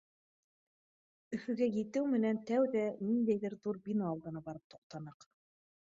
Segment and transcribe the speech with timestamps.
[1.37, 5.33] Өфөгә етеү менән тәүҙә ниндәйҙер ҙур бина алдына барып туҡтаныҡ.